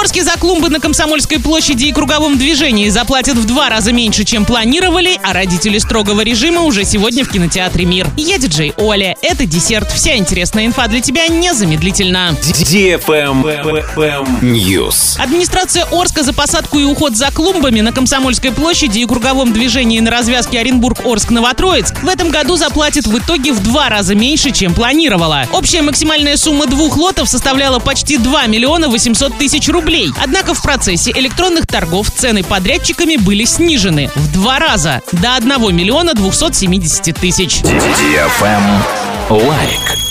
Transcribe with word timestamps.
Орске 0.00 0.24
за 0.24 0.32
клумбы 0.38 0.70
на 0.70 0.80
Комсомольской 0.80 1.38
площади 1.38 1.84
и 1.84 1.92
круговом 1.92 2.38
движении 2.38 2.88
заплатят 2.88 3.36
в 3.36 3.44
два 3.44 3.68
раза 3.68 3.92
меньше, 3.92 4.24
чем 4.24 4.46
планировали, 4.46 5.20
а 5.22 5.34
родители 5.34 5.76
строгого 5.76 6.22
режима 6.22 6.62
уже 6.62 6.84
сегодня 6.84 7.22
в 7.22 7.28
кинотеатре 7.28 7.84
«Мир». 7.84 8.08
Я 8.16 8.38
диджей 8.38 8.72
Оля. 8.78 9.14
Это 9.20 9.44
десерт. 9.44 9.92
Вся 9.92 10.16
интересная 10.16 10.64
инфа 10.64 10.86
для 10.88 11.02
тебя 11.02 11.26
незамедлительно. 11.28 12.34
News. 14.40 15.20
Администрация 15.20 15.84
Орска 15.92 16.22
за 16.22 16.32
посадку 16.32 16.78
и 16.78 16.84
уход 16.84 17.14
за 17.14 17.30
клумбами 17.30 17.82
на 17.82 17.92
Комсомольской 17.92 18.52
площади 18.52 19.00
и 19.00 19.06
круговом 19.06 19.52
движении 19.52 20.00
на 20.00 20.10
развязке 20.10 20.60
Оренбург-Орск-Новотроицк 20.60 22.02
в 22.02 22.08
этом 22.08 22.30
году 22.30 22.56
заплатит 22.56 23.06
в 23.06 23.18
итоге 23.18 23.52
в 23.52 23.62
два 23.62 23.90
раза 23.90 24.14
меньше, 24.14 24.50
чем 24.50 24.72
планировала. 24.72 25.46
Общая 25.52 25.82
максимальная 25.82 26.38
сумма 26.38 26.66
двух 26.66 26.96
лотов 26.96 27.28
составляла 27.28 27.80
почти 27.80 28.16
2 28.16 28.46
миллиона 28.46 28.88
800 28.88 29.36
тысяч 29.36 29.68
рублей. 29.90 30.12
Однако 30.22 30.54
в 30.54 30.62
процессе 30.62 31.10
электронных 31.10 31.66
торгов 31.66 32.10
цены 32.10 32.44
подрядчиками 32.44 33.16
были 33.16 33.44
снижены 33.44 34.10
в 34.14 34.32
два 34.32 34.58
раза 34.58 35.02
до 35.12 35.34
1 35.36 35.74
миллиона 35.74 36.14
270 36.14 37.16
тысяч. 37.16 37.60
Лайк. 39.28 40.09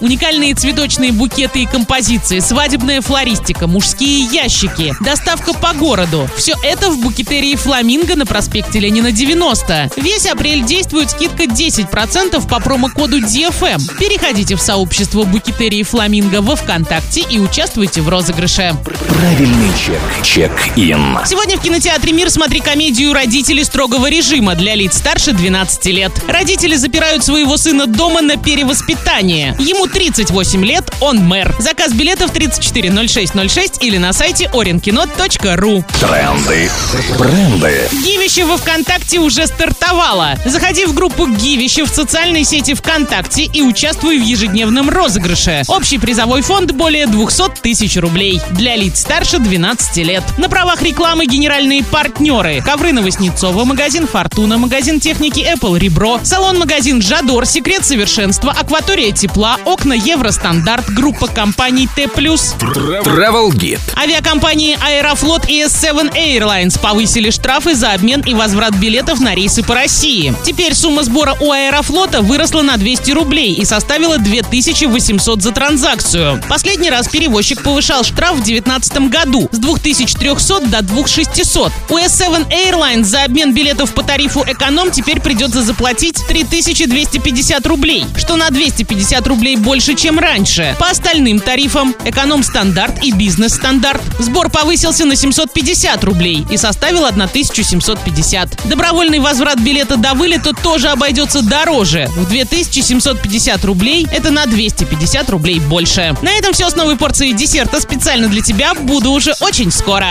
Уникальные 0.00 0.54
цветочные 0.54 1.12
букеты 1.12 1.62
и 1.62 1.66
композиции, 1.66 2.40
свадебная 2.40 3.00
флористика, 3.00 3.66
мужские 3.66 4.24
ящики, 4.24 4.92
доставка 5.00 5.52
по 5.54 5.72
городу. 5.72 6.28
Все 6.36 6.54
это 6.64 6.90
в 6.90 7.00
букетерии 7.00 7.54
«Фламинго» 7.54 8.16
на 8.16 8.26
проспекте 8.26 8.80
Ленина 8.80 9.12
90. 9.12 9.92
Весь 9.96 10.26
апрель 10.26 10.64
действует 10.64 11.10
скидка 11.10 11.44
10% 11.44 12.48
по 12.48 12.60
промокоду 12.60 13.20
DFM. 13.20 13.80
Переходите 13.98 14.56
в 14.56 14.60
сообщество 14.60 15.22
букетерии 15.22 15.84
«Фламинго» 15.84 16.42
во 16.42 16.56
Вконтакте 16.56 17.22
и 17.30 17.38
участвуйте 17.38 18.02
в 18.02 18.08
розыгрыше. 18.08 18.74
Правильный 19.08 19.70
чек. 19.78 20.00
Чек-ин. 20.24 21.18
Сегодня 21.24 21.56
в 21.56 21.62
кинотеатре 21.62 22.12
«Мир» 22.12 22.30
смотри 22.30 22.60
комедию 22.60 23.12
«Родители 23.12 23.62
строгого 23.62 24.10
режима» 24.10 24.56
для 24.56 24.74
лиц 24.74 24.96
старше 24.98 25.32
12 25.32 25.86
лет. 25.86 26.12
Родители 26.26 26.74
запирают 26.74 27.24
своего 27.24 27.56
сына 27.56 27.86
дома 27.86 28.22
на 28.22 28.36
перевоспитание. 28.36 29.56
Ему 29.60 29.86
38 29.94 30.64
лет, 30.64 30.92
он 31.00 31.18
мэр. 31.18 31.54
Заказ 31.60 31.92
билетов 31.92 32.32
340606 32.32 33.82
или 33.82 33.96
на 33.96 34.12
сайте 34.12 34.50
orinkino.ru. 34.52 35.84
Тренды. 36.00 36.70
Бренды. 37.16 37.88
Гивище 38.04 38.44
во 38.44 38.56
ВКонтакте 38.56 39.20
уже 39.20 39.46
стартовало. 39.46 40.34
Заходи 40.44 40.84
в 40.84 40.94
группу 40.94 41.28
Гивище 41.28 41.84
в 41.84 41.88
социальной 41.88 42.42
сети 42.44 42.74
ВКонтакте 42.74 43.44
и 43.44 43.62
участвуй 43.62 44.18
в 44.18 44.22
ежедневном 44.22 44.90
розыгрыше. 44.90 45.62
Общий 45.68 45.98
призовой 45.98 46.42
фонд 46.42 46.72
более 46.72 47.06
200 47.06 47.60
тысяч 47.62 47.96
рублей. 47.96 48.40
Для 48.50 48.74
лиц 48.74 49.00
старше 49.00 49.38
12 49.38 49.96
лет. 49.98 50.24
На 50.38 50.48
правах 50.48 50.82
рекламы 50.82 51.26
генеральные 51.26 51.84
партнеры. 51.84 52.60
Ковры 52.62 52.92
Новоснецова, 52.92 53.64
магазин 53.64 54.08
Фортуна, 54.08 54.58
магазин 54.58 54.98
техники 54.98 55.40
Apple 55.40 55.78
Ребро, 55.78 56.18
салон-магазин 56.24 57.00
Жадор, 57.00 57.46
Секрет 57.46 57.86
совершенства, 57.86 58.50
Акватория 58.50 59.12
тепла, 59.12 59.58
окна 59.74 59.94
Евростандарт, 59.94 60.88
группа 60.88 61.26
компаний 61.26 61.88
Т+. 61.96 62.04
Travel 62.04 63.50
Guide. 63.50 63.80
Авиакомпании 63.96 64.78
Аэрофлот 64.80 65.48
и 65.48 65.62
S7 65.62 66.14
Airlines 66.14 66.78
повысили 66.80 67.30
штрафы 67.30 67.74
за 67.74 67.90
обмен 67.90 68.20
и 68.20 68.34
возврат 68.34 68.76
билетов 68.76 69.18
на 69.18 69.34
рейсы 69.34 69.64
по 69.64 69.74
России. 69.74 70.32
Теперь 70.46 70.74
сумма 70.74 71.02
сбора 71.02 71.36
у 71.40 71.50
Аэрофлота 71.50 72.22
выросла 72.22 72.62
на 72.62 72.76
200 72.76 73.10
рублей 73.10 73.52
и 73.54 73.64
составила 73.64 74.18
2800 74.18 75.42
за 75.42 75.50
транзакцию. 75.50 76.40
Последний 76.48 76.90
раз 76.90 77.08
перевозчик 77.08 77.60
повышал 77.60 78.04
штраф 78.04 78.34
в 78.34 78.44
2019 78.44 79.10
году 79.10 79.48
с 79.50 79.58
2300 79.58 80.60
до 80.66 80.82
2600. 80.82 81.72
У 81.88 81.98
S7 81.98 82.46
Airlines 82.48 83.04
за 83.04 83.24
обмен 83.24 83.52
билетов 83.52 83.92
по 83.92 84.04
тарифу 84.04 84.44
эконом 84.46 84.92
теперь 84.92 85.20
придется 85.20 85.62
заплатить 85.62 86.24
3250 86.28 87.66
рублей, 87.66 88.06
что 88.16 88.36
на 88.36 88.50
250 88.50 89.26
рублей 89.26 89.56
больше, 89.64 89.94
чем 89.94 90.18
раньше. 90.18 90.76
По 90.78 90.90
остальным 90.90 91.40
тарифам 91.40 91.94
эконом-стандарт 92.04 93.02
и 93.02 93.12
бизнес-стандарт 93.12 94.02
сбор 94.18 94.50
повысился 94.50 95.06
на 95.06 95.16
750 95.16 96.04
рублей 96.04 96.46
и 96.50 96.56
составил 96.56 97.04
1750. 97.06 98.68
Добровольный 98.68 99.18
возврат 99.18 99.58
билета 99.58 99.96
до 99.96 100.12
вылета 100.14 100.52
тоже 100.52 100.88
обойдется 100.88 101.42
дороже. 101.42 102.08
В 102.14 102.28
2750 102.28 103.64
рублей 103.64 104.06
это 104.12 104.30
на 104.30 104.46
250 104.46 105.30
рублей 105.30 105.60
больше. 105.60 106.14
На 106.20 106.32
этом 106.32 106.52
все 106.52 106.68
с 106.68 106.76
новой 106.76 106.96
порцией 106.96 107.32
десерта 107.32 107.80
специально 107.80 108.28
для 108.28 108.42
тебя. 108.42 108.74
Буду 108.74 109.12
уже 109.12 109.34
очень 109.40 109.72
скоро. 109.72 110.06